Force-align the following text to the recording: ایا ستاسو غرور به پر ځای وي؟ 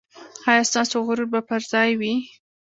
ایا 0.49 0.63
ستاسو 0.69 0.97
غرور 1.07 1.29
به 1.33 1.41
پر 1.49 1.61
ځای 1.71 1.89
وي؟ 1.99 2.13